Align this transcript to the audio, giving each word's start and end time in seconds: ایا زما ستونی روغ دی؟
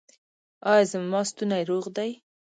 ایا 0.71 0.83
زما 0.91 1.21
ستونی 1.29 1.63
روغ 1.69 1.85
دی؟ 1.95 2.11